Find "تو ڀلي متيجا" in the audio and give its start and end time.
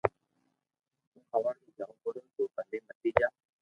2.35-3.27